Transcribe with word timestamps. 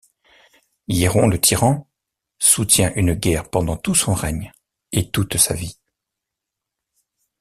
Hiéron, 0.87 1.27
le 1.27 1.39
tyran, 1.39 1.87
soutient 2.39 2.91
une 2.95 3.13
guerre 3.13 3.47
pendant 3.47 3.77
tout 3.77 3.93
son 3.93 4.15
règne, 4.15 4.51
et 4.91 5.11
toute 5.11 5.37
sa 5.37 5.53
vie. 5.53 5.77